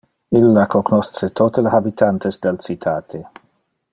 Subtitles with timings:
[0.37, 3.23] Illa cognosce tote le habitantes del citate.